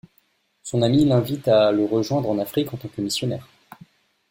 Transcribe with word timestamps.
Son 0.63 0.81
ami 0.81 1.05
l'invite 1.05 1.47
à 1.47 1.71
le 1.71 1.85
rejoindre 1.85 2.31
en 2.31 2.39
Afrique 2.39 2.73
en 2.73 2.77
tant 2.77 2.87
que 2.87 3.03
missionnaire. 3.03 3.47